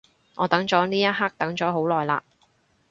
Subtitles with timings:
[0.33, 2.21] 我等咗呢一刻等咗好耐嘞